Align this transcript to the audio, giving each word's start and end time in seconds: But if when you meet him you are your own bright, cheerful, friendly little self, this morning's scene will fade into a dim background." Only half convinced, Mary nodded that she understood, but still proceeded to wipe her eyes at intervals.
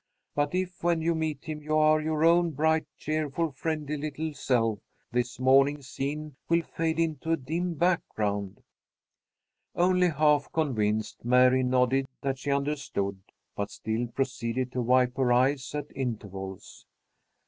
But 0.33 0.55
if 0.55 0.81
when 0.83 1.03
you 1.03 1.13
meet 1.13 1.45
him 1.45 1.61
you 1.61 1.77
are 1.77 2.01
your 2.01 2.25
own 2.25 2.49
bright, 2.53 2.87
cheerful, 2.97 3.51
friendly 3.51 3.97
little 3.97 4.33
self, 4.33 4.79
this 5.11 5.39
morning's 5.39 5.89
scene 5.89 6.37
will 6.49 6.63
fade 6.63 6.97
into 6.97 7.31
a 7.33 7.37
dim 7.37 7.75
background." 7.75 8.63
Only 9.75 10.09
half 10.09 10.51
convinced, 10.51 11.23
Mary 11.23 11.61
nodded 11.61 12.07
that 12.21 12.39
she 12.39 12.49
understood, 12.51 13.21
but 13.55 13.69
still 13.69 14.07
proceeded 14.07 14.71
to 14.71 14.81
wipe 14.81 15.15
her 15.17 15.31
eyes 15.31 15.75
at 15.75 15.85
intervals. 15.95 16.87